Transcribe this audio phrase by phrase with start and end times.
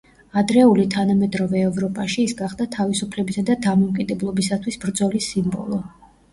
[0.41, 5.83] ადრეული თანამედროვე ევროპაში ის გახდა თავისუფლებისა და დამოუკიდებლობისთვის ბრძოლის სიმბოლო.